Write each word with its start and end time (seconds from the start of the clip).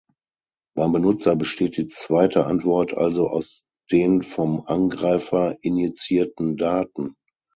Beim 0.75 0.93
Benutzer 0.93 1.35
besteht 1.35 1.77
die 1.77 1.85
zweite 1.85 2.47
Antwort 2.47 2.95
also 2.97 3.27
aus 3.29 3.65
den 3.91 4.23
vom 4.23 4.65
Angreifer 4.65 5.55
injizierten 5.61 6.57
Daten. 6.57 7.13